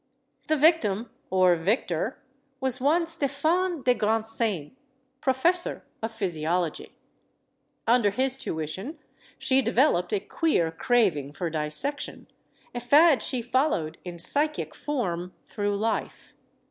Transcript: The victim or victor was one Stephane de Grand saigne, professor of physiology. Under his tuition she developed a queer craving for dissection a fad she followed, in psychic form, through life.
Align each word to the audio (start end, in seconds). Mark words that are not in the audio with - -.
The 0.47 0.57
victim 0.57 1.11
or 1.29 1.55
victor 1.55 2.17
was 2.59 2.81
one 2.81 3.05
Stephane 3.05 3.83
de 3.83 3.93
Grand 3.93 4.25
saigne, 4.25 4.71
professor 5.19 5.83
of 6.01 6.11
physiology. 6.11 6.95
Under 7.85 8.09
his 8.09 8.35
tuition 8.35 8.97
she 9.37 9.61
developed 9.61 10.11
a 10.11 10.19
queer 10.19 10.71
craving 10.71 11.33
for 11.33 11.51
dissection 11.51 12.25
a 12.73 12.79
fad 12.79 13.21
she 13.21 13.43
followed, 13.43 13.99
in 14.03 14.17
psychic 14.17 14.73
form, 14.73 15.35
through 15.45 15.75
life. 15.77 16.33